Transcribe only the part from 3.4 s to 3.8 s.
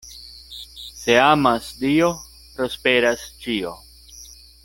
ĉio.